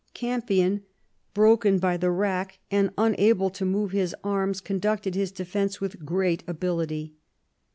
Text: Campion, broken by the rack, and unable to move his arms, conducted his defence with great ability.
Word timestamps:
Campion, 0.15 0.81
broken 1.35 1.77
by 1.77 1.95
the 1.95 2.09
rack, 2.09 2.57
and 2.71 2.89
unable 2.97 3.51
to 3.51 3.65
move 3.65 3.91
his 3.91 4.15
arms, 4.23 4.59
conducted 4.59 5.13
his 5.13 5.31
defence 5.31 5.79
with 5.79 6.03
great 6.03 6.43
ability. 6.47 7.13